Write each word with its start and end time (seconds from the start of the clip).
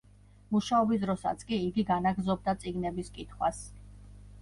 მუშაობის 0.55 1.03
დროსაც 1.03 1.45
კი 1.51 1.61
იგი 1.67 1.87
განაგრძობდა 1.91 2.59
წიგნების 2.67 3.15
კითხვას. 3.19 3.65